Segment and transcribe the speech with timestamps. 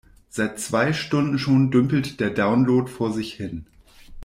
[0.29, 3.67] Seit zwei Stunden schon dümpelt der Download vor sich hin.